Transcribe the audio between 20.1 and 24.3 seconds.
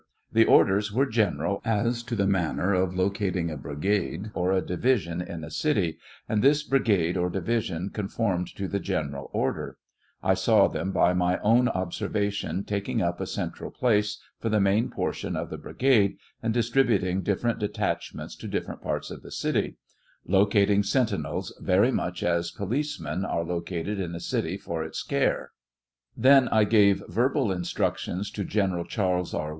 locating sentinels very much as policemen are located in a